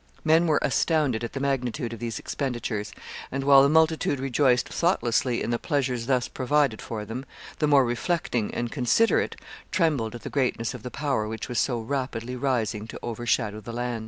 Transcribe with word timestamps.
Men 0.23 0.47
were 0.47 0.57
astounded 0.63 1.23
at 1.23 1.33
the 1.33 1.39
magnitude 1.39 1.93
of 1.93 1.99
these 1.99 2.17
expenditures, 2.17 2.91
and, 3.31 3.43
while 3.43 3.61
the 3.61 3.69
multitude 3.69 4.19
rejoiced 4.19 4.67
thoughtlessly 4.67 5.43
in 5.43 5.51
the 5.51 5.59
pleasures 5.59 6.07
thus 6.07 6.27
provided 6.27 6.81
for 6.81 7.05
them, 7.05 7.23
the 7.59 7.67
more 7.67 7.85
reflecting 7.85 8.51
and 8.51 8.71
considerate 8.71 9.35
trembled 9.69 10.15
at 10.15 10.23
the 10.23 10.31
greatness 10.31 10.73
of 10.73 10.81
the 10.81 10.89
power 10.89 11.27
which 11.27 11.47
was 11.47 11.59
so 11.59 11.79
rapidly 11.79 12.35
rising 12.35 12.87
to 12.87 12.99
overshadow 13.03 13.61
the 13.61 13.73
land. 13.73 13.99